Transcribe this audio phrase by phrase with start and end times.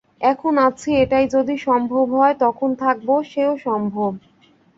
[0.23, 4.11] এখন আছি এটাই যদি সম্ভব হয়, তখন থাকব সেও সম্ভব।